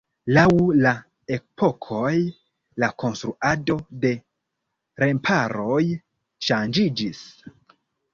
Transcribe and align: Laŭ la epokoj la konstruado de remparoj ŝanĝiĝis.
Laŭ 0.35 0.43
la 0.83 0.91
epokoj 1.35 2.13
la 2.83 2.89
konstruado 3.03 3.75
de 4.05 4.11
remparoj 5.05 5.83
ŝanĝiĝis. 6.49 7.21